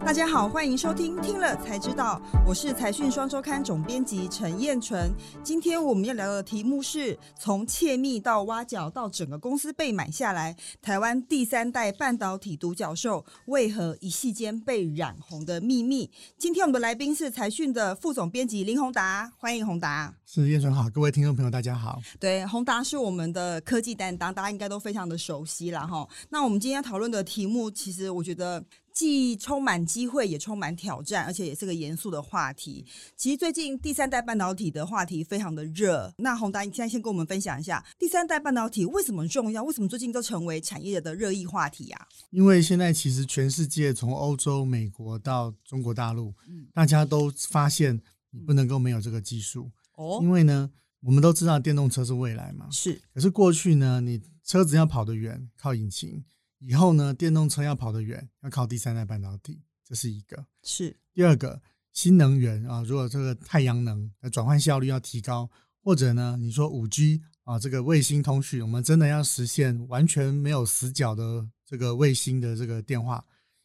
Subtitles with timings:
[0.00, 5.12] 大家好，欢迎收听《听了才知道》，我是财讯双周刊总编辑陈燕纯。
[5.42, 16.10] 今天我们要聊的题目是从窃密到挖角到整个公司被买下来，台湾第三代半导体独角兽为何一夕间被染红的秘密。
[16.38, 20.14] 今天我们的来宾是财讯的副总编辑林宏达，欢迎宏达。
[20.24, 22.00] 是燕纯好，各位听众朋友大家好。
[22.18, 26.08] 对，宏达是我们的科技担当，大家应该都非常的熟悉了哈。
[26.30, 28.64] 那我们今天要讨论的题目，其实我觉得。
[28.98, 32.84] 既充满机会，也充满挑战，而且也是个严肃的话题。
[33.16, 36.12] 其实最近第三代半导体的话题非常的热。
[36.18, 39.62] 那宏达，你现在先跟我们分享一下第三代半导体为什么重要？
[39.62, 42.08] 为什么最近都成为产业的热议话题啊？
[42.30, 46.34] 因为现在其实全世界从欧洲、美国到中国大陆，
[46.74, 48.02] 大家都发现
[48.32, 50.18] 你不能够没有这个技术哦。
[50.20, 50.68] 因为呢，
[51.02, 53.00] 我们都知道电动车是未来嘛，是。
[53.14, 56.24] 可是过去呢，你车子要跑得远，靠引擎。
[56.60, 60.46] 以后呢，电动车要跑得远，要靠第三代半导体，这是一个。
[60.62, 61.62] 是第二个，
[61.92, 65.48] 新能源啊，如果这个太阳能的转换效率要提高，
[65.82, 73.24] 或者呢，你说五 G 啊，这个卫星通讯，我们真的要实现完全没有死角的这个卫星的这个电话，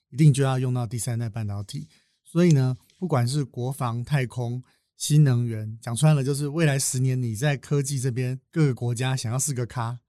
[0.10, 1.88] 一定就要用到第三代半导体。
[2.24, 4.64] 所以呢，不管是国防、太空、
[4.96, 10.00] 新能源，讲穿了就是未来十年你在科技这边各个国家想要四个咖。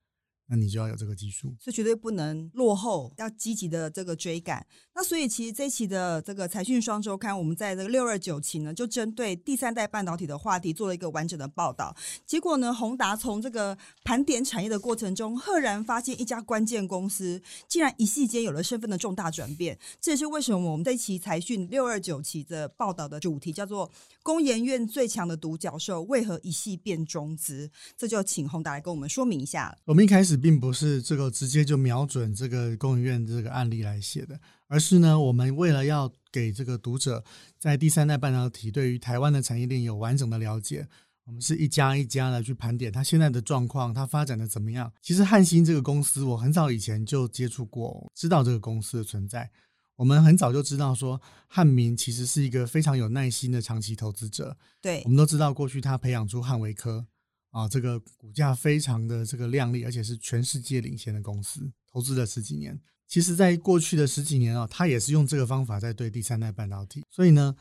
[0.47, 4.65] 那你就要有这个技术，所以绝对不能落后，要积极的这个追赶。
[4.95, 11.97] 那所以其实这一期的这个财讯双周刊，我们在这个六二九期呢，就针对第三代半导体的话题做了一个完整的报道。
[12.27, 19.79] 结果呢，宏达从这个盘点产业的过程中，赫然发现一家关键公司竟然一夕间有了身份的重大转变。
[19.99, 23.91] 这也是为什么我们这期财讯六二九期的报道的主题叫做
[24.23, 27.71] “工研院最强的独角兽为何一夕变中资”。
[27.97, 29.75] 这就请宏达来跟我们说明一下。
[29.87, 30.34] 我们一开始。
[30.37, 37.25] 并不是这个直接就瞄准这个工研院这个案例来写的，而是呢，我们为了要给这个读者
[37.59, 40.87] 在第三代半导体对于台湾的产业链有完整的了解，
[41.25, 44.93] 我们是一家一家的去盘点它现在的状况，它发展的怎么样。
[45.01, 49.51] 其实汉芯这个公司，我很早以前就接触过，知道这个公司的存在。
[49.97, 54.57] 我们很早就知道说，汉民其实是一个非常有耐心的长期投资者。
[54.83, 57.07] 对，我们都知道过去他培养出汉维科。
[57.55, 62.77] 啊，这个股价非常的这个靓丽，而且是全世界领先的公司，投资了十几年。
[63.07, 67.05] 其实，在过去的十几年啊，它也是用这个方法在对第三代半导体。
[67.09, 67.55] 所以呢，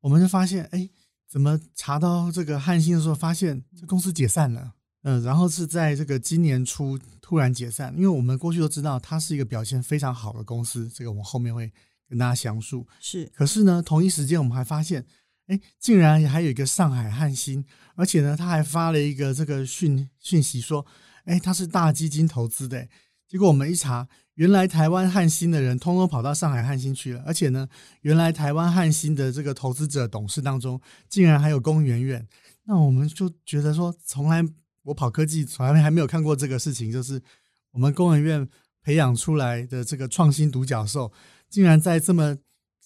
[0.00, 0.90] 我们就发现，哎，
[1.26, 4.74] 怎么查到这个汉芯的时候，发现这公司解散了。
[5.04, 11.72] 嗯，然后是在这个今年初突然解散，因为我们过去都知道它是一个表现非常好的公司，这个我们后面会
[12.06, 12.86] 跟大家详述。
[13.00, 15.06] 是，可是呢，同一时间我们还发现。
[15.48, 17.64] 哎，竟然还有一个上海汉芯，
[17.94, 20.84] 而且呢，他还发了一个这个讯讯息说，
[21.24, 22.86] 哎，他是大基金投资的。
[23.26, 27.66] 结果我们一查，原来台湾汉芯的人通通跑到上海汉芯去了，而且呢，
[28.02, 30.78] 原来台湾汉芯的这个投资者董事当中，
[31.08, 32.26] 竟然还有龚媛媛。
[32.64, 34.44] 那我们就觉得说，从来
[34.82, 37.22] 我跑科技，从来还没有看过这个事情，就是
[37.70, 38.46] 我们工研院
[38.82, 41.10] 培养出来的这个创新独角兽，
[41.48, 42.36] 竟然在这么。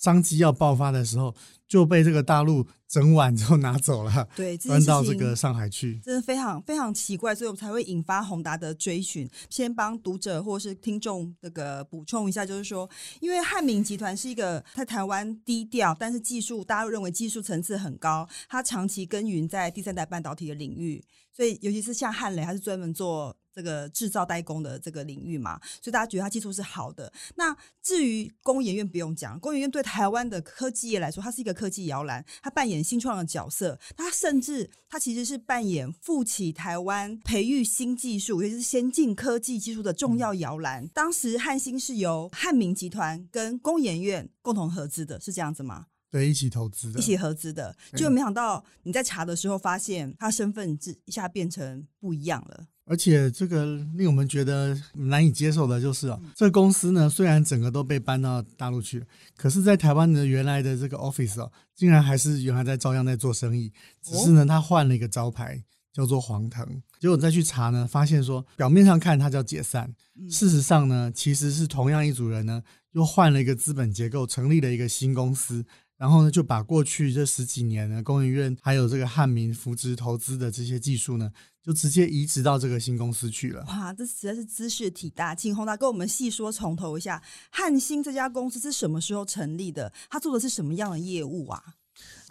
[0.03, 1.33] 商机要爆发的时候，
[1.69, 9.31] 就被这个大陆整晚之后拿走了，对，搬到这个上海去，真的非常非常奇怪，所以我们才会引发宏达的追寻。
[9.49, 12.91] 先帮读者或是听众这个补充一下，就是说，
[13.21, 21.01] 因为汉明集团是一个在台湾低调，但是技术大家认为技术层次很高，它长期耕耘在第三代半导体的领域，
[21.33, 23.37] 所以尤其是像汉磊，它是专门做。
[23.55, 27.13] 这个制造代工的这个领域嘛，所以大家觉得它技术是好的。
[27.37, 33.79] 那至于工研院不用讲，工研院对台湾的科技业来说，它是一个科技摇篮，它扮演新创的角色。
[33.97, 40.87] 它甚至它其实是扮演富起台湾培育新技术，尤其是先进科技技术的重要摇篮。
[40.89, 45.87] 当时汉芯是由汉明集团跟工研院共同合资的，是这样子吗？
[46.11, 47.75] 对，一起投资的，一起合资的。
[47.97, 52.67] 就没想到你在查的时候发现，他身份一一下变成不一样了。
[52.85, 59.07] 而且这个令我们觉得难以接受的就是，这个公司呢，虽然整个都被搬到大陆去了，
[59.37, 65.63] 可是，在台湾的原来的这个 office 哦，竟然还是原来在照样在做生意，只是呢，他换了一个招牌，
[65.93, 66.83] 叫做黄腾。
[66.99, 69.95] 结果再去查呢，发现说，表面上看它叫解散，
[70.29, 72.63] 事实上呢，其实是同样一组人呢，
[72.93, 75.65] 又换了一个资本结构，成立了一个新公司。
[76.03, 81.31] 然后呢，就把过去这十几年呢，工研院还有这个汉民扶植投资的这些技术呢，
[81.63, 83.65] 就直接移植到这个新公司去了。
[83.69, 87.23] 哇，这实在是知识体大，请宏达跟我们细说从头一下，
[87.53, 89.93] 汉芯这家公司是什么时候成立的？
[90.11, 91.63] 他做的是什么样的业务啊？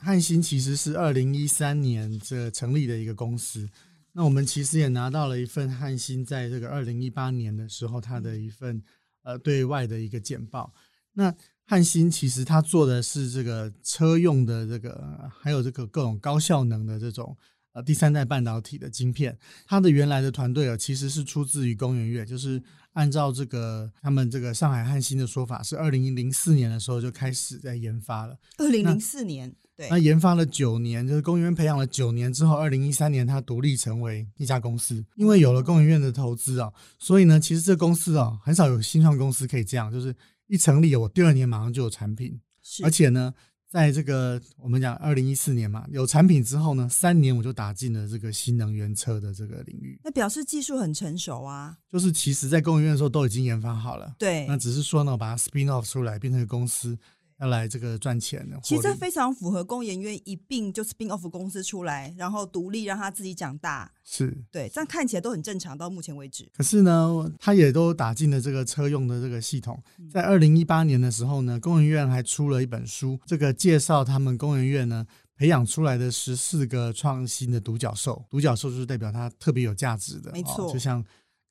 [0.01, 3.69] 汉芯其实是二零一三年这成立的一个公司。
[4.11, 8.83] 那我们其实也拿到了一份汉芯在这个二零一八年的时候，它的一份
[9.23, 10.73] 呃对外的一个简报。
[11.13, 11.33] 那
[11.65, 17.37] 汉芯其实它做的是这个车用的这个，还有这个各种高效能的这种
[17.73, 19.37] 呃第三代半导体的晶片。
[19.65, 22.61] 它的原来的团队啊，其实是出自于工研院，就是
[22.93, 28.37] 按照这个他们这个上海汉芯的说法，是二零零四年的时候就开始在研发了。
[28.57, 35.05] 二零零四年，对，那研发了九年，就是工研院培养了九年之后，二零一三年它独立成为一家公司。
[35.15, 36.69] 因为有了工研院的投资啊，
[36.99, 40.13] 所以呢，其实这公司啊，很少有新创公司可以这样，就是。
[40.51, 42.37] 一成立，我第二年马上就有产品，
[42.83, 43.33] 而且呢，
[43.69, 49.97] 在这个我们讲二零一四年嘛，有产品之后呢，三年我就打进了这个新能源车的这个领域。
[50.03, 51.77] 那表示技术很成熟啊。
[51.89, 54.45] 就是其实在工研院的时候都已经研发好了，对。
[54.45, 56.99] 那只是说呢，把它 spin off 出来，变成一个公司。
[57.41, 65.75] 要来这个赚钱的，其实这非常符合工研院一并就 spin off 公司出来，然后独立让他自己长大，是对，这样看起来都很正常。
[65.75, 69.81] 到目前为止，可是呢，他也都打进了这个车用的这个系统。
[70.11, 75.03] 在二零一八年的时候呢，工研院还出了一本书，这个介绍他们工研院呢
[75.35, 78.23] 培养出来的十四个创新的独角兽。
[78.29, 81.03] 独角兽就是代表它特别有价值的，没错，就像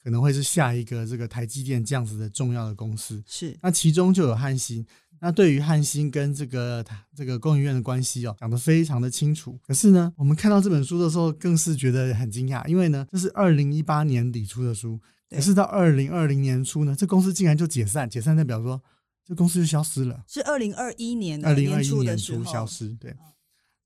[0.04, 3.20] 可能会是下一个这个台积电这样子的重要的公司。
[3.26, 4.87] 是，那其中就有汉芯。
[5.22, 6.82] 那对于汉芯跟这个
[7.14, 9.61] 这个工研院的关系哦，讲得非常的清楚。
[9.67, 18.82] 可是呢，我们看到这本书的时候，更是觉得很惊讶，因为呢，这是二零一八年底出的书，可是到二零二零年初呢，这公司竟然就解散，解散代表说
[19.22, 20.25] 这公司就消失了。
[20.26, 23.14] 是二零二一年二零二一年初消失，对。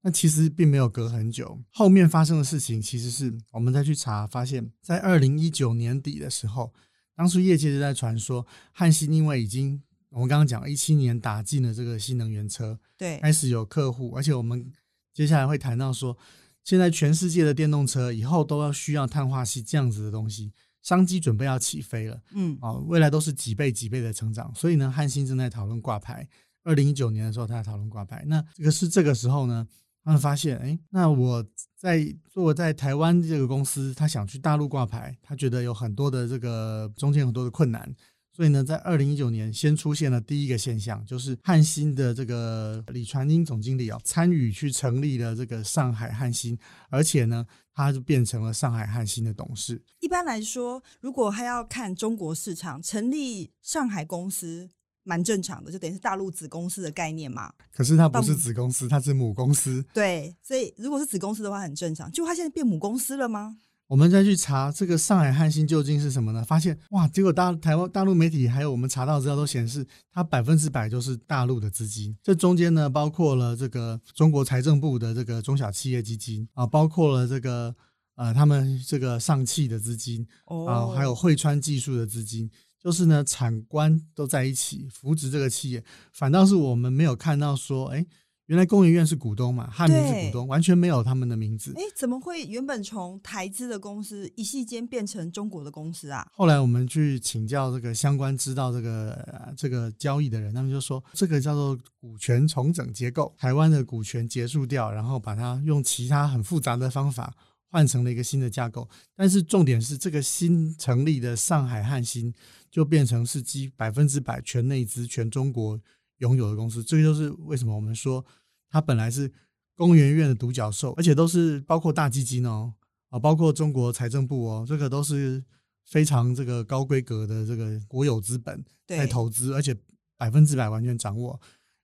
[0.02, 6.72] 那其实并没有隔很久，后面发生的事情其实是我们再去查，发现，在二零一九年底的时候，
[7.16, 9.82] 当初业界就在传说汉芯因为已经。
[10.14, 14.72] 我们刚刚讲，一七年打进了这个新能源车，对，开始有客户，而且我们
[15.12, 16.16] 接下来会谈到说，
[16.62, 20.52] 现在全世界的电动车以后都要需要碳化系这样子的东西，
[20.82, 26.28] 商机准备要起飞了，嗯，啊，未来都是几倍几倍的成长，所以呢，汉芯正在讨论挂牌，
[26.62, 29.66] 二零一九年的时候他在讨论挂牌，那这个是这个时候呢，
[30.05, 31.44] 他们发现，哎，那我
[31.76, 37.93] 在做在台湾这个公司，他想去大陆挂牌，他觉得有很多的这个中间很多的困难。
[38.34, 46.58] 所以呢，在二零一九年，先出现了第一个现象，就是汉芯的这个李传英总经理哦，参与去成立了这个上海汉芯，
[46.90, 49.81] 而且呢，他就变成了上海汉芯的董事。
[50.00, 54.69] 一般来说，如果还要看中国市场，成立上海公司
[55.04, 57.52] 蛮正常的，就等于是大陆子公司的概念嘛。
[57.72, 59.84] 可是它不是子公司，它是母公司。
[59.94, 62.10] 对，所以如果是子公司的话，很正常。
[62.10, 63.58] 就它现在变母公司了吗？
[63.86, 66.42] 我们再去查这个上海汉芯究竟是什么呢？
[66.42, 72.16] 发现哇，结果大台湾大陆媒体还有我们查到资料都显示，它百分之百就是大陆的资金。
[72.22, 77.75] 这中间呢，包括了这个中国财政部的这个中小企业基金啊，包括了这个
[78.16, 80.26] 呃他们这个上汽的资金
[80.66, 82.50] 啊，还有汇川技术的资金，
[82.82, 85.84] 就是呢产官都在一起扶植这个企业。
[86.12, 88.06] 反倒是我们没有看到说，哎。
[88.46, 91.73] 原来工研院是股东嘛，汉民是股东，完全没有他们的名字。
[91.76, 96.26] 哎，怎么会原本从台资的公司一夕间变成中国的公司啊？
[96.31, 107.35] 后来我们去请教这个相关知道这个这个交易的人，他们就说这个叫做股权重整结构，台湾的股权结束掉，然后把它用其他很复杂的方法
[107.70, 108.87] 换成了一个新的架构。
[109.17, 112.35] 但是重点是这个新成立的上海汉芯
[112.70, 115.81] 就变成是基百分之百全内资全中国。
[116.25, 118.25] 拥有的公司，这个就是为什么我们说
[118.71, 119.31] 它本来是
[119.76, 122.73] 工研院的独角兽，而且都是包括大基金哦，
[123.11, 125.45] 啊，包括中国财政部哦，这个都是
[125.85, 129.76] 非常这个高规格的这个国有资本在投资，而且
[130.16, 131.38] 百分之百完全掌握。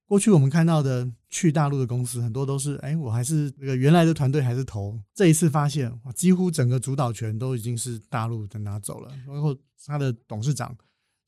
[0.07, 10.77] 过去我们看到的去大陆的公司很多都是，哎，我还是这个原来的团队还是投，这一次发现几乎整个主导权都已经是大陆的拿走了，然后他的董事长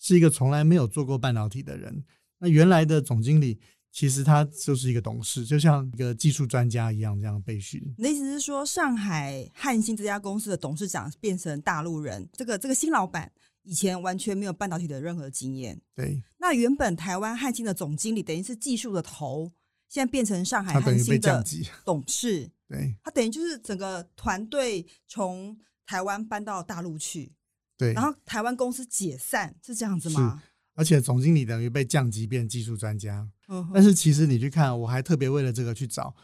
[0.01, 2.05] 是一个从来没有做过半导体的人。
[2.43, 3.61] 那原来的总经理
[3.93, 7.81] 其实他就是一个董事，就像一个技术专家一样这样被训。
[7.97, 13.31] 你的意思是说，上海汉芯这家公司的董事长变成大陆人，这个这个新老板
[13.63, 15.81] 以前完全没有半导体的任何经验。
[15.95, 16.21] 对。
[16.39, 19.53] 那原本台湾汉芯的总经理等于是技术的头，
[19.89, 21.45] 现在变成上海汉芯的
[21.87, 22.51] 董事。
[22.67, 22.97] 对。
[23.05, 25.57] 他等于就是整个团队从
[25.87, 27.31] 台湾搬到大陆去。
[27.77, 27.93] 对。
[27.93, 30.43] 然后台湾公司解散是这样子吗？
[30.75, 33.29] 而且总经理等于被降级变技术专家，
[33.75, 36.15] 但是其实你去看，我还特别为了这个去找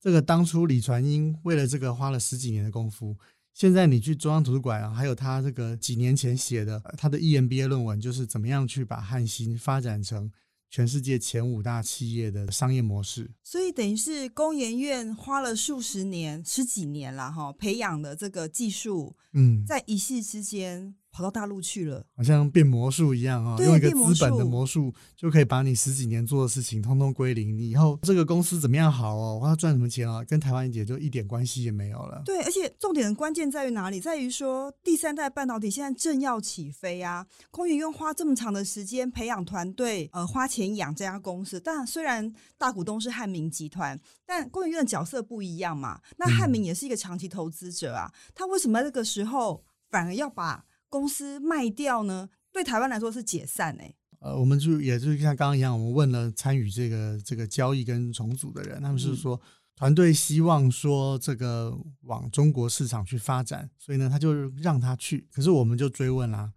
[0.00, 3.16] 这个当初李传英为了这个花了十几年的功夫。
[3.52, 10.30] 现在你去中央图书馆啊，还有他这个几年前写的他的 EMBA 论文，就是怎么样去把汉芯发展成
[10.70, 13.30] 全世界前五大企业的商业模式。
[13.42, 20.94] 所以等于是工研院花了数十年、十几年了哈，培养的这个技术，嗯，在一夕之间。
[21.16, 27.56] 跑到大陆去了，好像变魔术一样啊、对用一个资本的魔术就可以把你十几年做的事情通通归零。
[27.56, 32.20] 你以后这个公司怎么样好哦，我要赚什么钱啊，跟台湾也就一点关系也没有了。
[32.26, 33.98] 对，而且重点的关键在于哪里？
[33.98, 41.58] 在于说第三代半导体现在正要起飞啊，工研院花这么长的时间培养团队，呃，花钱养这家公司。
[41.58, 45.98] 但虽然大股东是汉明集团，但工研院的角色不一样嘛。
[46.18, 50.62] 那汉明也是一个长期投资者啊，他为什么在这个时候反而要把
[50.96, 52.28] 公司卖掉呢？
[52.52, 59.40] 对台湾来说是解散哎、呃，我们就也就像刚刚一样，我们问了参与这个这个交易跟重组的人，他们是嗯说
[59.74, 65.28] 团队希望说这个往中国市场去发展，所以呢他就让他去。
[65.30, 66.50] 可是我们就追问啦，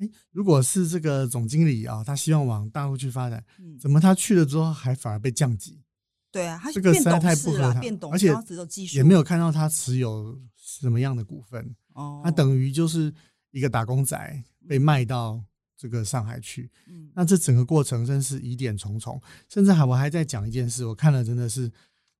[0.00, 5.80] 诶，如果是这个总经理啊，他希望往大陆去发展，嗯，怎么他去了之后还反而被降级？
[6.30, 8.30] 对啊，他这个实在太不合他而且
[8.92, 13.10] 也没有看到他持有什么样的股份，哦，他等于就是
[13.56, 15.42] 一个打工仔被卖到
[15.78, 16.70] 这个上海去。
[16.86, 21.72] 嗯那这整个过程真是疑点重重，甚至还我还在讲一件事，我看了真的是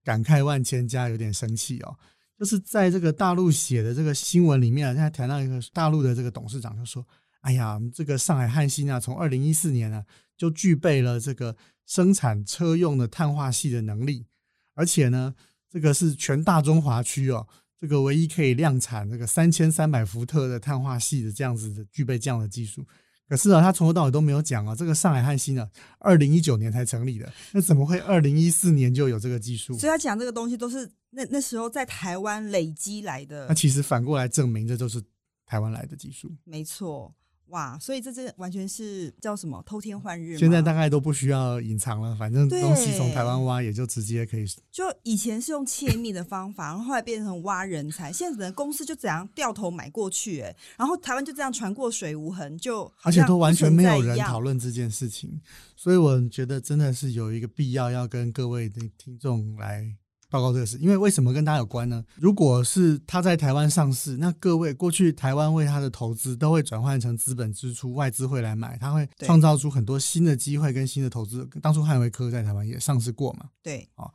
[0.02, 1.94] 感慨万千加有点生气哦。
[2.38, 7.06] 就是在这个大陆写的这个新闻里面啊，现在谈到一个大陆的这个董事长就说
[7.42, 10.02] ：“哎呀，这个上海汉芯啊，从二零一四年啊
[10.36, 11.54] 就具备了这个
[11.86, 14.26] 生产车用的碳化系的能力，
[14.74, 15.34] 而且呢，
[15.70, 17.46] 这个是全大中华区哦，
[17.80, 22.86] 这个唯一可以量产这个三千三百伏特的碳化系的这样子的具备这样的技术。”
[23.28, 25.68] 可是啊，他从头到尾都没有讲啊，这个上海汉芯呢，
[25.98, 29.76] 二零一九年才成立的，那怎么会二零一四年就有这个技术？
[29.76, 35.02] 所以他讲这个东西都是那那时候在台湾累积来的那，其实反过来证明，这就是
[35.44, 36.32] 台湾来的技术。
[36.44, 37.12] 没错，
[37.48, 37.78] 哇！
[37.78, 40.38] 所以这这完全是叫什么偷天换日嘛。
[40.38, 44.44] 现在大概都不需要隐藏了，反正对东西从台湾挖，也就直接可以。
[44.70, 55.40] 就以前是用窃密的方法，然后后来变成挖人才，现在整个公司就怎样掉头买过去、哎，然后台湾就这样船过水无痕，就好而且像都完全没有人讨论这件事情，
[55.76, 59.84] 所以我觉得真的是有一个必要要跟各位的听众来
[60.28, 60.76] 报告这个事。
[60.78, 62.04] 因为为什么跟他有关呢？
[62.16, 71.48] 如果是他在台湾上市，那各位过去台湾为他的投资都会转换成资本支出，外资会来买，他会创造出很多新的机会跟新的投资。
[71.60, 74.12] 当初汉维科在台湾也上市过嘛，对，哦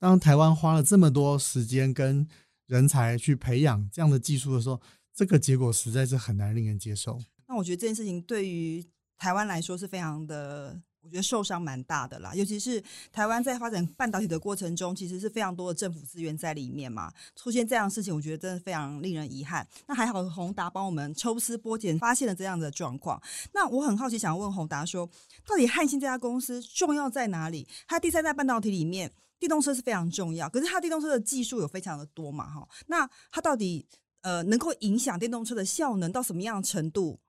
[0.00, 2.26] 当台湾花了这么多时间跟
[2.66, 4.78] 人才去培养这样的技术的时候，
[5.14, 7.18] 这个结果实在是很难令人接受。
[7.48, 8.84] 那我觉得这件事情对于
[9.16, 12.34] 台湾来说是非常的，我觉得受伤蛮大的啦。
[12.34, 12.82] 尤其是
[13.12, 17.12] 台湾在发展半导体的过程中，其实是非常多的政府资源在里面嘛。
[17.36, 19.66] 出现这样事情，我觉得真的非常令人遗憾。
[19.86, 23.22] 那还好宏达帮我们抽丝剥茧，发现了这样的状况。
[23.52, 25.08] 那我很好奇，想要问宏达说，
[25.46, 27.68] 到底汉芯这家公司重要在哪里？
[27.86, 29.12] 它第三代半导体里面。
[29.40, 33.84] 电动车是非常重要，可是它电动车的技术有非常的多嘛，哈，那它到底
[34.22, 37.20] 呃能够影响电动车的效能到什么样的程度？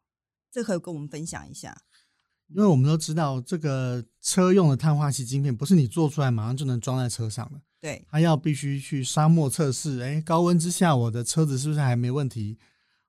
[0.49, 1.75] 这可以跟我们分享一下。
[2.47, 12.57] 因为我们都知道，这个车用的碳化系晶片不是你做出来马上就能装在车上的，对，它要必须去沙漠测试，哎，高温之下我的车子是不是还没问题？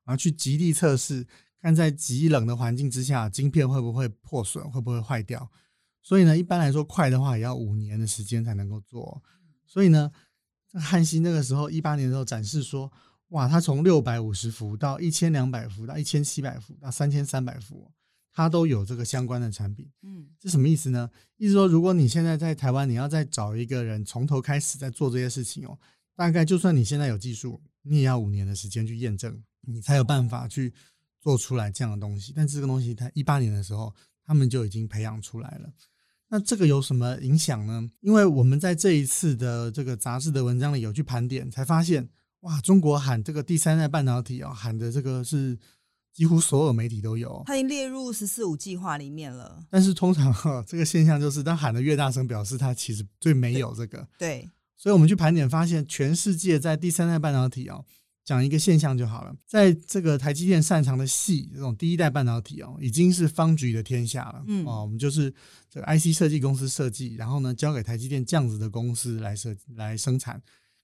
[0.03, 1.27] 然后去极地测试，
[1.61, 5.49] 看在极冷的环境之下，晶片会不会破损，会不会坏掉？
[6.01, 9.21] 所以呢，一般来说快的话也要五年的时间才能够做。
[9.65, 10.09] 所以呢，
[10.73, 12.91] 汉芯那个时候一八年的时候展示说，
[13.29, 17.91] 哇，它从六百五十伏到一千两百伏到一千七百伏到三千三百伏，
[18.31, 19.89] 它都有这个相关的产品。
[20.03, 21.09] 嗯，这什么意思呢？
[21.37, 25.77] 意思说，如果你现在在台湾，你要再找一个人从头开始在做这些事情哦，
[26.15, 30.73] 大概就算你现在有技术，你也要五年的时间去验证，你才有办法去
[31.19, 32.33] 做出来这样的东西。
[32.35, 33.93] 但这个东西，它一八年的时候，
[34.25, 35.69] 他们就已经培养出来了。
[36.29, 37.89] 那这个有什么影响呢？
[38.01, 42.09] 因为我们在这一次的这个杂志的文章里有去盘点，才发现，
[42.41, 45.57] 哇，中国喊这个第三代半导体哦，喊的这个是
[46.17, 47.43] 几乎所有媒体都有。
[47.45, 49.63] 它已经列入“十四五”计划里面了。
[49.69, 54.07] 但是通常哈、这个现象就是，当喊的越大声，表示它其实最没有这个。
[54.17, 57.85] 对，所以我们去盘点发现，全世界在第三代半导体哦，
[58.25, 64.43] 讲一个现象就好了，在这个台积电擅长的系这种第一代半导体哦，已经是方局的天下了。
[64.47, 65.31] 嗯哦，我们就是
[65.69, 70.41] 这个 IC 设计公司设计，然后呢交给台积电这样子的公司来设来生产。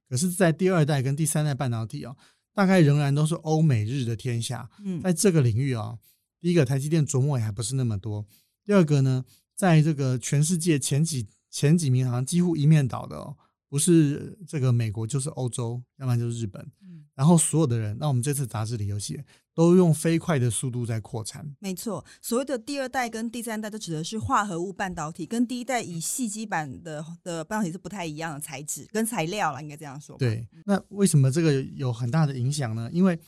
[0.08, 2.16] 可是，在第二代跟第三代半导体哦，
[2.53, 4.69] 大概仍然都是欧美日的天下。
[4.83, 5.98] 嗯，在这个领域啊、
[6.39, 8.25] 第一个台积电琢磨也还不是那么多，
[8.63, 13.36] 第二个呢，在这个全世界前几前几名好像几乎一面倒的哦，
[13.67, 16.62] 不是这个美国就是欧洲，要不然就是日本。
[16.81, 19.24] 嗯然后所有的人，那我们这次杂志里有写，
[19.55, 21.55] 都用飞快的速度在扩产。
[21.60, 22.03] 没错。
[22.22, 32.89] 所谓的第二代跟第三代，都指的是化合物半导体，跟第一代以细基板的的半导体是不太一样的材质跟材料了，应该这样说。，对，那为什么这个有很大的影响呢？
[32.91, 33.19] 因为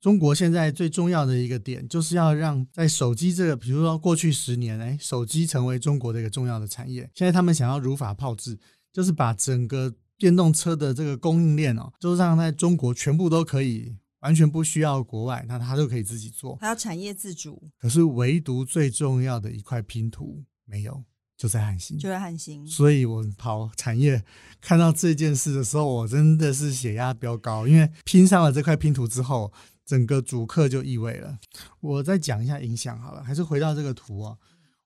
[0.00, 7.08] 中国现在最重要的一个点，就是要让在手机这个，比如说过去十年，哎，手机成为中国的一个重要的产业。
[7.14, 8.58] 现在他们想要如法炮制，
[8.92, 17.62] 就是把整个电动车的这个供应链哦，就让在中国全部都可以，完全不需要国外，那他都可以自己做，还要产业自主。
[17.78, 21.04] 可是唯独最重要的一块拼图没有。
[21.34, 24.22] 就在汉芯，就在汉芯，所以我跑产业
[24.60, 29.52] 看到这件事的时候，我真的是血压飙高，因为拼上了这块拼图之后，
[29.84, 31.36] 整个主客就意味了。
[31.80, 34.36] 我再讲一下影响好了，还是回到这个图啊。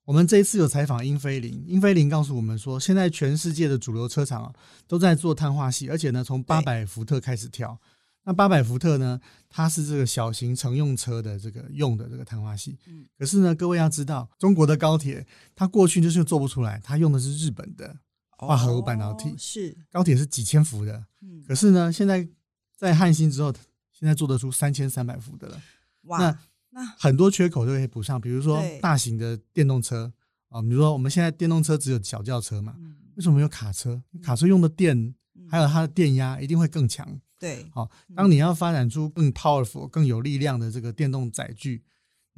[0.06, 4.54] 我们这一次有采访英菲林，英菲林告诉我们说，现在全世界的主流车厂啊
[4.86, 7.78] 都在做碳化系，而且呢，从八百伏特开始跳。
[8.26, 9.20] 那八百伏特呢？
[9.48, 12.76] 它是这个小型乘用车的这个用的这个碳化系。
[12.86, 17.96] 嗯，可是呢，各位要知道，中国的高铁它过去就是做不出来，它用的是日本的
[18.36, 19.32] 化合物半导体。
[19.38, 22.28] 是高铁是几千伏的，嗯，可是呢，现在
[22.76, 23.54] 在汉芯之后，
[23.92, 25.62] 现在做得出三千三百伏的了。
[26.02, 26.38] 哇，那
[26.70, 30.12] 那很多缺口都可以补上，比如说大型的电动车
[30.48, 32.74] 啊，比如说我们现在电动车只有小轿车嘛，
[33.14, 34.02] 为什么有卡车？
[34.20, 35.14] 卡车用的电
[35.48, 37.18] 还有它的电压一定会更强。
[37.38, 41.82] 对，好，当你要发展出更 powerful、更有力量的这个电动载具。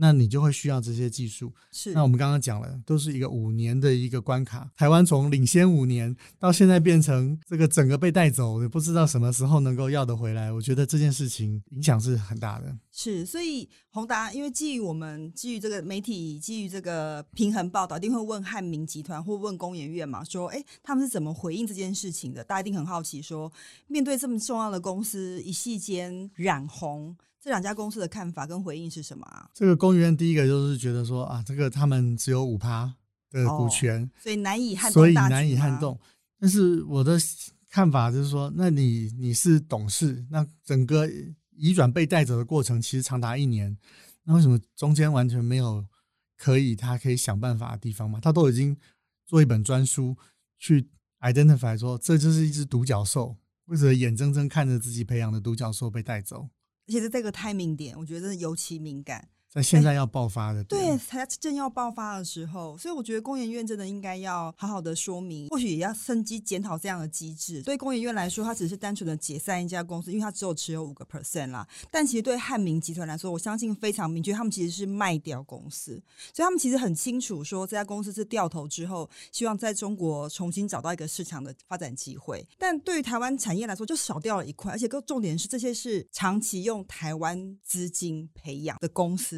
[0.01, 1.53] 那你就会需要这些技术。
[1.71, 4.71] 是，那我们刚刚讲了，都是一个五年的一个关卡。
[4.77, 10.51] 台湾从领先五年到现在变成这个整个被带走，也不知道什么时候能够要得回来。
[10.53, 12.75] 我觉得这件事情影响是很大的。
[12.93, 22.43] 是，所以宏达因为基于我们基于这个媒体基于这个平衡报道，一定会问汉民集团或问工研院嘛，说哎他们是怎么回应这件事情的？
[22.43, 23.53] 大家一定很好奇，说
[23.89, 27.17] 面对这么重要的公司一夕间染红。
[27.49, 29.49] 这两家公司的看法跟回应是什么啊？
[29.55, 32.95] 这个公园第一个就是觉得说啊，这个他们只有五趴
[33.31, 35.99] 的股权，所以难以撼动，所以难以撼动。
[36.39, 37.19] 但是我的
[37.71, 41.09] 看法就是说，那你你是董事，那整个
[41.57, 43.75] 移转被带走的过程其实长达一年，
[44.25, 45.83] 那为什么中间完全没有
[46.37, 48.21] 可以他可以想办法的地方吗？
[48.21, 48.77] 他都已经
[49.25, 50.15] 做一本专书
[50.59, 50.87] 去
[51.21, 56.51] identify 说，这就是一只独角兽，或者眼睁睁看着自己培养的独角兽被带走。
[56.89, 59.29] 而且是这个 timing 点，我觉得尤其敏感。
[59.51, 67.63] 在现在要爆发的，对，才正要爆发的时候，所以我觉得工研院真的应该要好好的说明，或许也要趁机检讨这样的机制。
[67.63, 71.67] 对工研院来说，它只是单纯的解散一家公司，因为它只有持有五个 percent 啦。
[71.91, 76.01] 但其实对汉明集团来说，我相信非常明确，他们其实是卖掉公司，
[76.35, 82.47] 所以他们其实很清楚说，这家公司是掉头之后，希望在中国重新找到一个市场的发展机会。
[82.59, 89.38] 但对于台湾产业来说，就少掉了一块，而且更重点是，这些是长期用台湾资金培养的公司。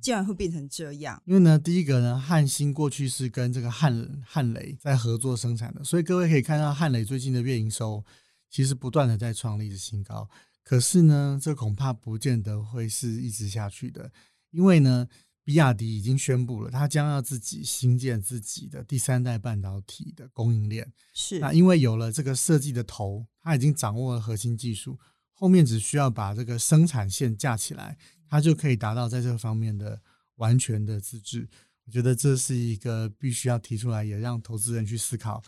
[0.00, 8.04] 竟然会变成这样，因为呢，第一个呢，汉芯过去是跟这个汉汉雷在合作生产的，所以各位可以看到汉雷最近的月营收
[8.48, 10.28] 其实不断的在创历史新高。
[10.62, 14.12] 可是呢，这恐怕不见得会是一直下去的，
[14.50, 15.08] 因为呢，
[15.42, 20.92] 比亚迪已经宣布了，它将要自己新建自己的第三代半导体的供应链。
[21.12, 24.98] 是，那因为有了这个设计的头，它已经掌握了核心技术，
[25.32, 27.96] 后面只需要把这个生产线架起来。
[28.30, 30.00] 它就可以达到在这方面的
[30.36, 31.48] 完全的自治。
[31.84, 35.42] 我觉得这是一个必须要提出来，也让投资人去思考，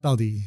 [0.00, 0.44] 到底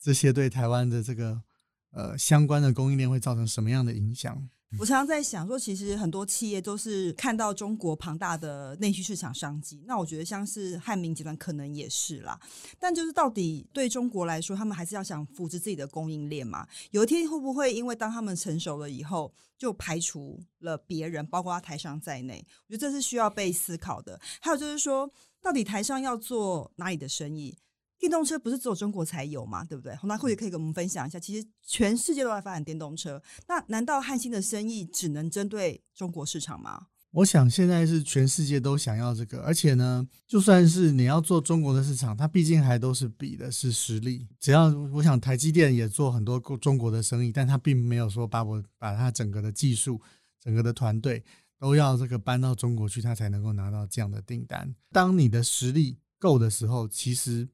[0.00, 1.42] 这些对台湾的这个
[1.90, 4.48] 呃相关的供应链会造成什么样的影响。
[4.78, 9.82] 我常常在想说，其实很多企业都是看到中国庞大的内需市场商机。
[9.86, 12.38] 那我觉得像是汉明集团可能也是啦。
[12.78, 16.66] 但就是到底对中国来说，他们还是要想扶持自己的供应链嘛？
[16.90, 22.44] 有一天会不会因为当他们成熟了以后，就排除了别人，包括台商在内？
[22.68, 24.20] 我觉得这是需要被思考的。
[24.40, 25.10] 还有就是说，
[25.40, 27.56] 到底台商要做哪里的生意？
[27.98, 29.96] 电动车不是只有中国才有嘛，对不对？
[29.96, 36.88] 洪大或许可以跟我们分享一下，其实全世界都在发展电动车，那难道汉芯的生意只能针对中国市场吗？
[37.12, 44.28] 我想现在是全世界都想要这个，而且呢，就算是你要做中国的市场，它毕竟还都是比的是实力。
[44.38, 49.98] 只要我想台积电也做很多中国的生意，但它并没有说把我把它整个的技术、
[50.38, 51.24] 整个的团队
[51.58, 54.74] 都要这个搬到中国去，它才能够拿到这样的订单。
[54.92, 57.48] 当你的实力够的时候，其实。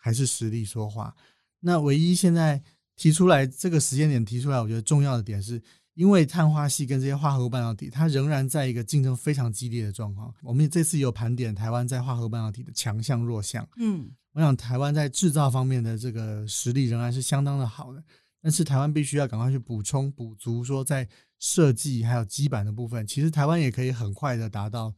[0.00, 1.14] 还是实力说话。
[1.60, 2.60] 那唯一现在
[2.96, 5.62] 提出来这个时间点提出来，我觉得重要的点是，
[5.94, 10.34] 因为碳化系跟这些化合物半导体，它仍然在一个竞争非常激烈的状况。
[10.42, 13.68] 我们这次有盘点台湾在化合物半导体的强项弱项。
[13.76, 18.02] 嗯，我想台湾在制造方面的这个实力仍然是相当的好的，
[18.40, 21.06] 但是台湾必须要赶快去补充补足，说在
[21.38, 24.94] 设计还有基板的部分，其实台湾也可以很快的达到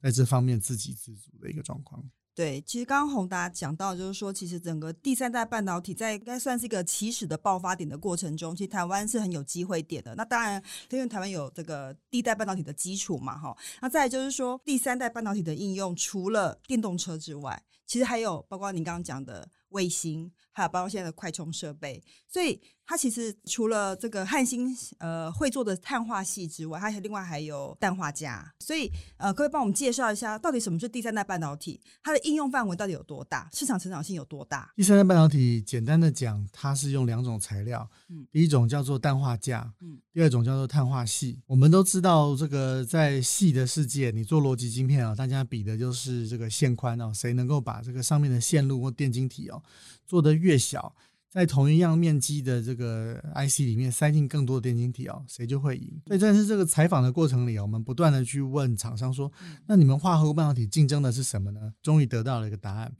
[0.00, 2.02] 在这方面自给自足的一个状况。
[2.36, 10.14] 对，其实刚刚宏达讲到，就是说，其实整个第三代半导体在应该算是一个起始的爆发点的过程中，其实台湾是很有机会点的。
[10.16, 13.56] 那当然，因为台湾有这个第一代半导体的基础嘛，哈。
[13.80, 20.30] 那再就是说，第三代半导体的应用，除了电动车之外，其实还有包括您刚刚讲的卫星。
[20.56, 28.42] 还有包括现在的快充设备，所以它其实除了这个汉芯呃会做的碳化系之外，它另外还有氮化镓。
[28.60, 31.78] 所以呃，各位帮我们介绍一下，到底什么是第三代半导体？
[32.02, 33.50] 它的应用范围到底有多大？
[33.52, 34.72] 市场成长性有多大？
[34.74, 41.42] 第三代半导体简单的讲，它是用两种材料，嗯，第一种叫做氮化镓，嗯，第二种叫做碳化系。
[41.46, 49.62] 我们都知道，这个在细的世界，你做逻辑晶片啊，大家比的就是这个线宽哦，谁能够把这个上面的线路或电晶体哦。
[50.06, 50.94] 做得越小，
[51.28, 56.00] 在同一样面积的这个 IC 里面塞进更多的电晶体哦，谁就会赢。
[56.06, 59.30] 所以，在这个采访的过程里我们不断的去问厂商说
[59.66, 62.94] ：“那你们化合物半导体竞争的是什么呢？”终于得到了一个答案，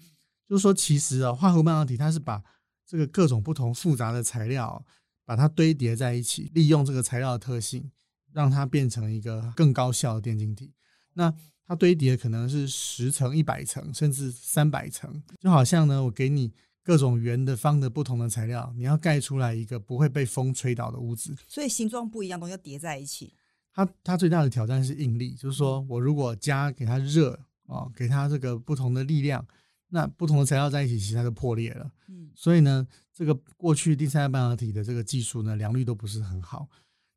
[0.49, 2.43] 就是说，其实啊，化合物半导体它是把
[2.85, 4.85] 这个各种不同复杂的材料
[5.25, 7.91] 把它堆叠在一起，利用这个材料的特性，
[8.33, 10.73] 让它变成一个更高效的电晶体。
[11.17, 11.35] 那
[11.67, 16.53] 它堆叠可能是十层、一百层，甚至三百层，就好像呢，我给你。
[16.87, 21.35] 各种圆的、方的不同的材料，你要盖出来一个不会被风吹倒的屋子。
[21.49, 23.35] 所以形状不一样，东西要叠在一起。
[23.73, 29.45] 它它最大的挑战是应力，就是说我如果加给它热哦，给它这个不同的力量，
[29.89, 31.91] 那不同的材料在一起，其实它就破裂了。
[32.07, 36.69] 嗯，所以呢，这个过去第三代半导体的这个技术呢，良率都不是很好。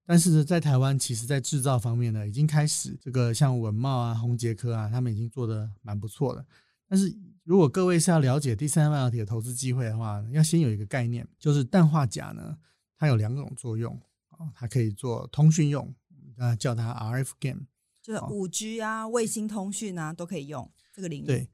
[0.10, 6.44] 但是呢，在台湾，其实在制造方面呢，已经开始这个像文茂啊、宏杰科啊，他们已经做的蛮不错的。
[6.88, 12.58] 但是如果各位是要了解第三代半导体的投资机会的话，要先有一个概念，就是氮化钾呢，
[12.98, 15.94] 它有两种作用啊，它可以做通讯用，
[16.38, 17.68] 啊叫它 RF game，
[18.02, 21.28] 就是五 G 啊、卫星通讯啊都可以用这个领域。
[21.28, 21.48] 对，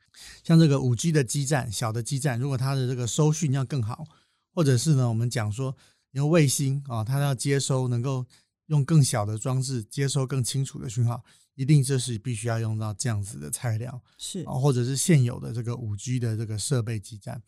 [0.46, 4.08] 像这个五 G 的基站，小的基站，如果它的这个收讯要更好，
[4.54, 5.76] 或者是呢，我们讲说
[6.12, 8.26] 用卫星啊，它要接收，能够
[8.68, 11.24] 用更小的装置接收更清楚的讯号。
[11.58, 17.42] 一定这是必须要用到这样子的材料，是啊，或者是现有的这个五 G 的这个设备基站。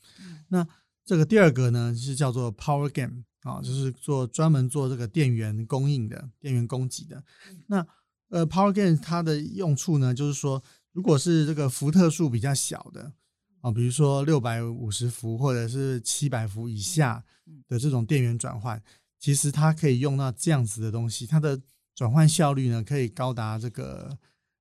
[0.47, 0.65] 那
[1.03, 7.21] 这个第二个呢是叫做 Power Game 啊，就是做专门做这个电源供应的、电源供给的。
[7.67, 7.85] 那
[8.29, 13.11] 呃，Power Game 它的用处呢，就是说，如果是这个伏特数比较小的
[13.59, 17.21] 啊，比如说六百五十伏或者是七百伏以下
[17.67, 18.81] 的这种电源转换，
[19.19, 21.59] 其实它可以用到这样子的东西，它的。
[21.97, 24.15] 转换效率呢，可以高达这个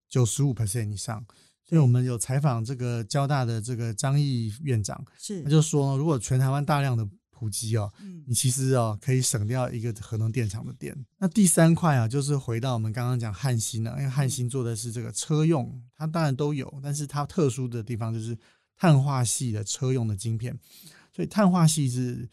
[0.09, 1.23] 九十五 percent 以上。
[1.67, 10.97] 所以我们有采访这个交大的这个张毅院长，是他就说，如果全台湾大量的普及哦，嗯，你其实哦可以省掉一个核能电厂的电。
[11.19, 18.35] 那第三块啊，就是回到我们刚刚讲汉芯了，因为汉芯做的是这个车用，它当然都有，但是它特殊的地方就是
[18.79, 20.59] 碳化系的车用的晶片，
[21.15, 22.27] 所以碳化系是。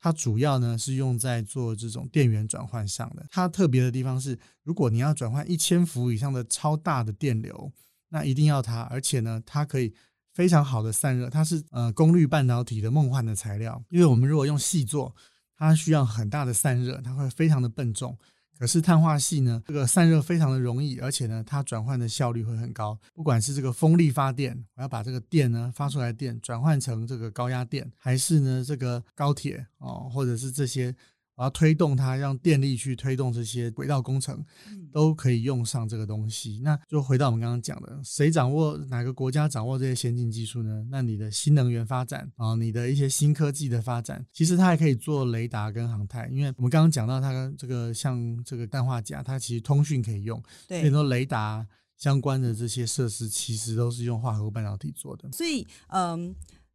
[0.00, 3.26] 它主要呢是用在做这种电源转换上的。
[3.30, 7.70] 它特别的地方是，如果你要转换一千伏以上的超大的电流，
[8.08, 9.94] 那一定要它，而且呢，它可以
[10.32, 11.28] 非常好的散热。
[11.28, 15.14] 它是呃功率半导体的梦幻的材料，因为我们如果用细做，
[15.56, 18.18] 它需要很大的散热，它会非常的笨重。
[18.60, 22.96] 可是碳化系呢，这个散热非常的容易，而且呢，它转换的效率会很高。
[23.14, 30.94] 不管是这个风力发电，我要把这个电呢发出来电转换成这个高压电，还是呢这个高铁哦，或者是这些。
[31.40, 34.44] 我要推动它，让电力去推动这些轨道工程，
[34.92, 36.60] 都可以用上这个东西。
[36.62, 40.86] 那就回到我们刚刚讲的，谁掌握哪个国家掌握这些先进技术呢？
[40.90, 46.26] 那你的新能源发展啊，你的一些新科技的发展，其实它还可以做雷达跟航太。
[46.26, 55.32] 因为我们刚刚讲到它这个像这个氮化镓，它其实通讯可以用，很多雷达相关的这些设施，其实都是用化合物半导体做的。
[55.32, 56.34] 所以，嗯，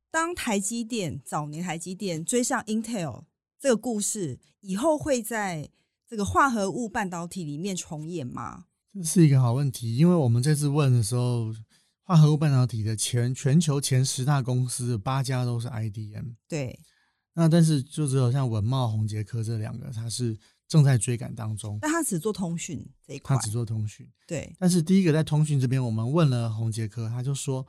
[0.10, 3.26] 当台积电早年台积电追上 Intel。
[3.60, 5.70] 这个故事以后会在
[6.08, 8.66] 这个化合物半导体里面重演吗？
[8.94, 11.54] 这是一个好问题，因为我们这次问的时候，
[12.04, 16.36] 化合物半导体的前全球前十大公司八家都是 IDM。
[16.48, 16.80] 对，
[17.34, 20.38] 那但是就只有像文茂、宏杰科这两个，它是
[20.68, 21.80] 正在追赶当中。
[21.82, 24.08] 但它只做通讯这一块，它只做通讯。
[24.28, 27.66] 对，但是第一个在通讯这边，我们问了宏杰科，他就说。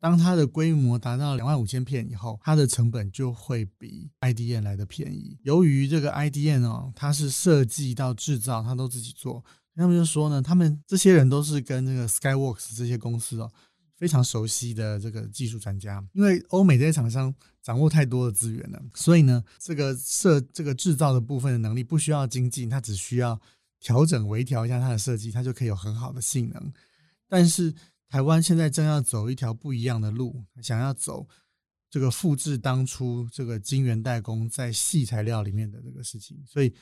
[0.00, 5.38] 当它的规模达到两万五千片以后，它的成本就会比 IDM 来的便宜。
[5.42, 9.44] 由于这个 IDM 哦，它是设计到制造，它都自己做。
[9.76, 13.50] 他们就说呢，他们这些人都是跟这个 Skyworks 这些公司哦
[13.96, 16.04] 非常熟悉的这个技术专家。
[16.12, 23.40] 因为欧美这些厂商掌握太多的资源了，所以呢，这个设这个制造的部分的能力不需要精进，它只需要
[23.78, 26.72] 调整微调一下它的设计，它就可以有很好的性能。
[27.26, 27.72] 但是
[28.10, 31.28] 台湾现在正要走一条不一样的路，想要走
[31.88, 36.42] 这个复制当初这个晶圆代工在细材料里面的这个事情。
[36.44, 36.74] 所以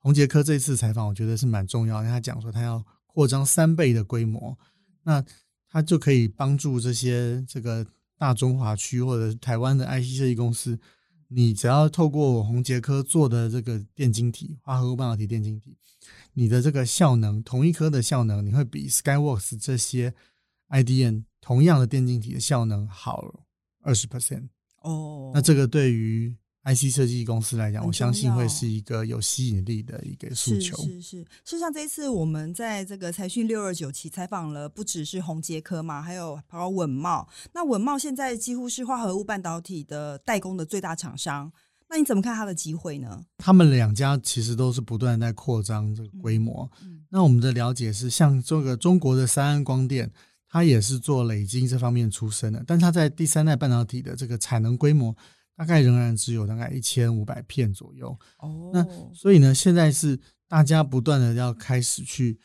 [0.00, 4.56] 洪杰科这次采访，我觉得是蛮重要，因为他讲说他要扩张三倍的规模，
[5.02, 5.24] 那
[5.70, 7.86] 他就可以帮助这些这个
[8.18, 10.78] 大中华区或者台湾的 IC 设计公司。
[11.28, 15.76] 你只要透过红杰科做的这个电晶体，化合物半导体电晶体，
[16.34, 20.14] 你的这个效能，同一颗的效能，你会比 Skyworks 这些
[20.70, 23.24] IDM 同样的电晶体的效能好
[23.82, 24.48] 二十 percent。
[24.82, 30.76] 哦，那这个对于 IC 设计公司来讲，我相信会是一个有吸引力的一个诉求。
[30.78, 37.28] 是是，事实上这一次我们在这个财讯六二九期采访了，不只是宏杰科嘛，还有包括稳茂。
[37.52, 41.52] 那稳茂现在几乎是化合物半导体的代工的最大厂商。
[41.88, 43.24] 那你怎么看它的机会呢？
[43.38, 46.68] 他们两家其实都是不断在扩张这个规模。
[46.82, 50.10] 嗯那我们的了解是，像这个中国的三安光电，
[50.56, 55.14] 它也是做累晶这方面出身的，但他在第三代半导体的这个产能规模，
[55.54, 58.18] 大概仍然只有大概一千五百片左右。
[58.38, 62.38] 哦，那所以呢，现在是大家不断的要开始去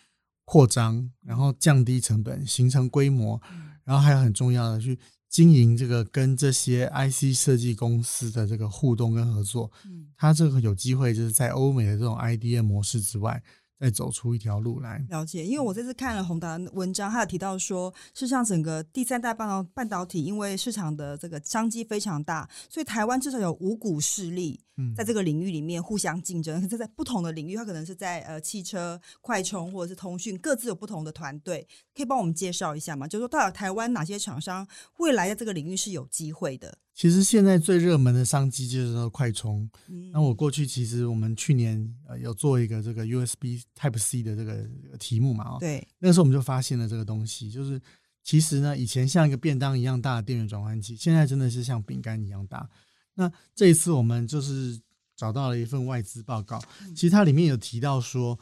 [0.43, 3.41] 扩张，然后降低成本，形成规模，
[3.85, 9.71] 然后还有很重要的去经营这个跟这些 IC 设计公司的这个互动跟合作。
[9.85, 13.41] 嗯它这个有机会就是在欧美的这种 IDM 模式之外，
[13.81, 15.03] 再走出一条路来。
[15.09, 26.61] 了解，因为我这次看了宏达的文章，他有提到说，事实上整个第三代半导半导体，因为市场的这个商机非常大，所以台湾至少有五股势力嗯在这个领域里面互相竞争。
[26.61, 31.67] 可是，在不同的领域，它可能是在呃汽车、快充或者是通讯，各自有不同的团队。
[31.95, 33.07] 可以帮我们介绍一下吗？
[33.07, 34.65] 就是说，到底台湾哪些厂商
[34.99, 36.77] 未来在这个领域是有机会的？
[36.93, 39.67] 其实现在最热门的商机就是说快充。
[39.87, 44.67] 嗯，那我过去其实我们去年呃有做一个这个 USB Type C 的这个
[44.99, 47.81] 题目嘛，哦，对，那个时候我们就发现了这个东西，就是
[48.23, 52.69] 其实呢，以前像一个便当一样大的电源转换器，现在真的是像饼干一样大。
[53.15, 54.79] 那这一次我们就是
[55.15, 56.61] 找到了一份外资报告，
[56.95, 58.37] 其实它里面有提到说，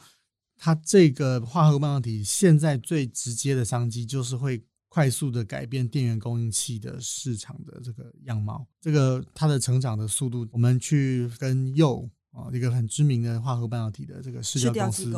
[0.56, 8.66] 它这个化合物半导体现在最直接的商机就是会快速的改变电源供应器的市场的这个样貌。
[8.80, 15.10] 这个它的成长的速度，我们去跟又啊一个很知名的化合物半导体的这个市市调公司。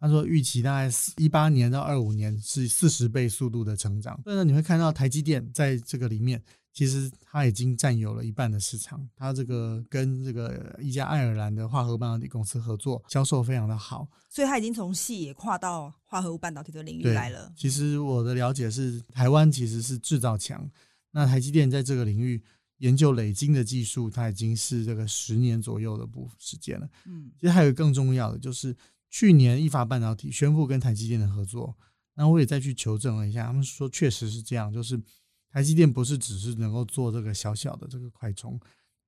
[0.00, 4.18] 他说预期大概一八年到二五年是四十倍速度的成长。
[4.22, 6.40] 所以呢，你会看到台积电在这个里面，
[6.78, 9.04] 其实它已经占有了一半的市场。
[9.16, 14.06] 它这个跟这个一家爱尔兰的化合物半导体公司合作，销售非常的好。
[14.28, 17.52] 所以它已经从细也跨到化合物半导体的领域来了。
[17.56, 20.70] 其实我的了解是，台湾其实是制造强，
[21.10, 22.40] 那台积电在这个领域
[22.76, 26.88] 研究累积的技术，它已经是这个十年左右的部时间了。
[27.06, 28.76] 嗯其实还有更重要的，就是
[29.10, 31.76] 去年意法半导体宣布跟台积电的合作，
[32.14, 34.96] 那我也再去求证了一下，他们说确实是这样，就是
[35.50, 38.60] 台积电不是只是能够做这个小小的这个快充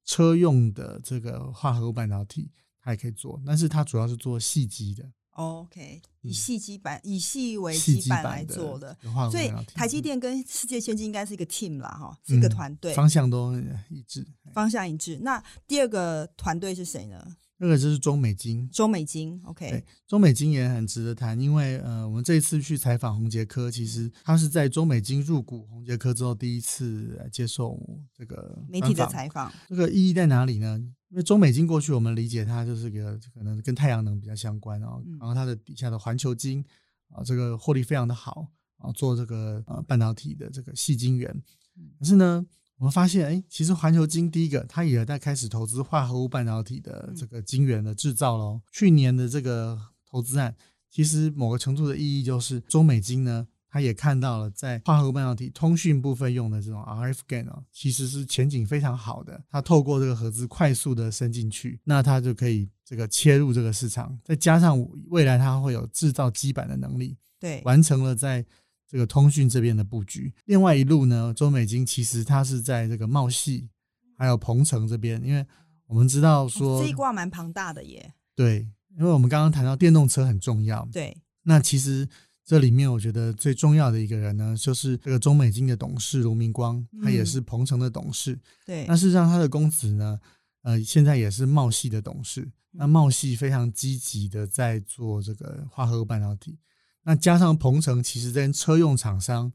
[0.05, 2.51] 车用的这个化合物半导体，
[2.81, 8.97] 它也可以做，但是它主要是做细机的，，OK，以嗯细基板以细为细基板来做的。
[9.31, 9.51] 所以。
[9.75, 13.55] 台积电跟世界先进应该是一个 team 啦，哈，是一个嗯团队，方向都
[13.89, 14.27] 一致。
[14.53, 15.19] 方向一致。
[15.23, 17.37] 那第二个团队是谁呢？
[17.63, 27.79] 那个就是中美金，中美金，OK，对，中美金也很值得谈，因为呃，我们这一次去采访宏杰科，其实他是在中美金入股宏杰科之后第一次接受
[28.17, 30.79] 这个媒体的采访，这个意义在哪里呢？
[31.11, 36.65] 因为中美金过去我们理解它就是个可能跟太阳能比较相关哦，嗯然后它的底下的环球金
[37.11, 41.31] 啊，这个获利非常的好啊，做这个呃半导体的这个细晶圆
[41.77, 42.47] 嗯，可是呢。
[42.81, 48.59] 我们发现，哎，其实环球金第一个，它也在开始投资化合物半导体的这个晶圆的制造喽。
[48.73, 49.79] 去年的这个
[50.11, 50.57] 投资案，
[50.91, 59.45] 其实某个程度的意义就是，中美金呢，它也看到了在化合物半导体通讯部分用的这种 RF GaN 哦，其实是前景非常好的。
[59.51, 68.43] 它透过这个合资快速的伸进去，那它就可以这个切入这个市场，再加上未来它会有制造基板的能力，对，完成了在
[68.91, 70.33] 这个通讯这边的布局。
[70.47, 73.69] 另外一路呢，中美金其实它是在这个茂系
[74.17, 75.47] 还有鹏城这边，因为
[75.87, 82.09] 我们知道说这一卦蛮庞大的耶，对，因为我们刚刚谈到电动车很重要，对，那其实
[82.45, 88.37] 这里面我觉得最重要的一个人呢，就是这个中美金的董事卢明光，他也嗯是鹏城的董事。
[88.67, 90.19] 对那，事实上，他的公子呢，
[90.63, 92.51] 呃，现在也是茂系的董事。
[92.73, 96.57] 那茂系非常积极的在做这个化合物半导体。
[97.03, 99.53] 那加上鹏程，其实跟车用厂商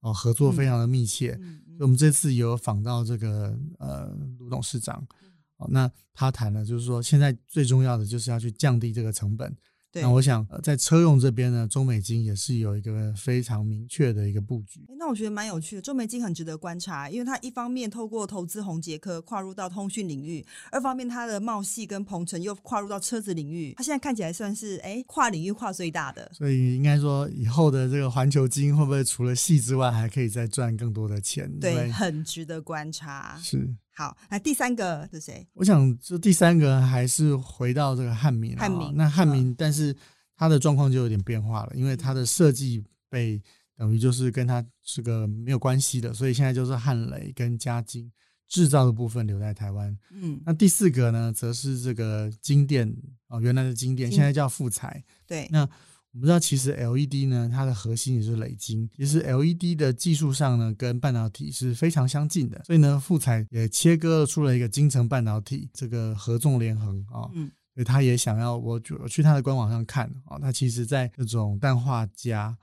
[0.00, 1.38] 哦、合作非常的密切。
[1.80, 4.06] 我们这次有访到这个呃
[4.38, 5.04] 卢董事长，
[5.56, 9.56] 哦，那他谈了，就是说现在最重要的就是要去降低这个成本，
[9.90, 14.80] 对那我想、呃在车用这边呢，中美金也是有一个非常明确的一个布局。
[14.88, 26.30] 诶那我觉得蛮有趣的，中美金很值得观察，因为它一方面透过投资红杰科跨入到通讯领域，二方面它的茂系跟鹏程又跨入到车子领域，它现在看起来算是哎跨领域跨最大的。
[26.34, 31.50] 所以应该说，以后的这个环球金会不会除了戏之外，还可以再赚更多的钱？
[31.54, 33.38] 因对，很值得观察。
[33.42, 33.74] 是。
[33.98, 35.44] 好，那第三个是谁？
[35.54, 39.92] 我想，就第三个还是回到这个汉民啊、汉民那汉民，但是
[40.36, 42.80] 他的状况就有点变化了，因为他的设计
[43.10, 43.42] 被
[43.76, 48.08] 等于就是跟他是个没有关系的，所以现在就是汉雷跟嘉金
[48.46, 49.98] 制造的部分留在台湾。
[50.12, 52.88] 嗯，那第四个呢，则是这个金店
[53.26, 55.04] 哦，原来的金店金现在叫富彩。
[55.26, 55.68] 对，那
[56.12, 58.88] 我们知道，其实 LED 呢，它的核心也是磊晶。
[58.96, 67.28] 其实 LED 的技术上呢，跟半导体是非常相近的，所以呢，富彩也切割出了一个精城半导体这个合纵连横啊。
[67.34, 72.56] 嗯所以他也想要，我就我去他的官网上看啊，他其实在这种氮化镓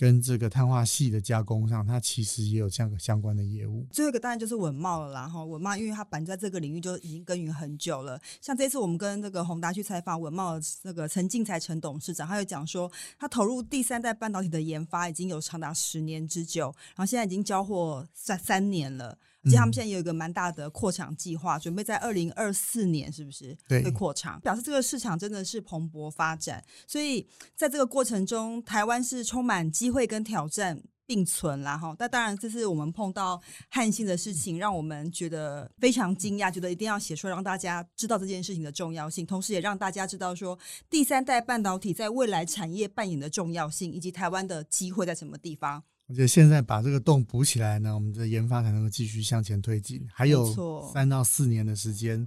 [0.00, 3.86] 跟这个碳化系的加工上，它其实也有这样相关的业务。
[3.92, 8.18] 最后一个当然就是文茂了啦，哈，文茂因为它本在这个领域就已经耕耘很久了。
[8.40, 19.18] 像这次我们跟这个宏达去采访文茂那个陈进才陈董事长，他有讲说，他投入第三代半导体的研发已经有长达十年之久，然后现在已经交货三三年了。
[19.44, 24.40] 而且他们现在也有一个蛮大的扩厂计划，准备在二零二四年是不是对会扩厂？
[24.40, 26.62] 表示这个市场真的是蓬勃发展。
[26.86, 27.26] 所以
[27.56, 31.96] 在这个过程中，台湾是充满机会跟挑战并存啦哈。
[31.98, 40.58] 那当然，这是我们碰到汉信的事情，让我们觉得非常惊讶，觉得一定要写出来，让大家知道这件事情的重要性，同时也让大家知道说
[40.90, 45.82] 第三代半导体在未来产业扮演的重要性，以及台湾的机会在什么地方。
[46.10, 50.44] 而且现在把这个洞补起来呢，我们的研发才能够继续向前推进，还有
[50.92, 52.26] 三到四年的时间，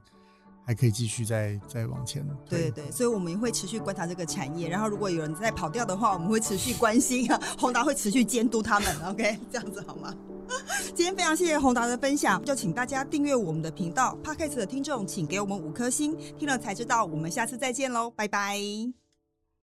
[0.65, 2.57] 还可以继续再再往前推。
[2.57, 10.15] 对对对，所以我们也会持续观察这个产业，然后如果有人在跑掉的话，我们会持续关心啊，宏达会持续监督他们，OK， 这样子好吗？
[10.95, 19.02] 今天非常谢谢宏达的分享，就请大家订阅我们的频道 p o c a s t 的听众请给我们五颗星，听了才知道，我们下次再见喽，拜拜。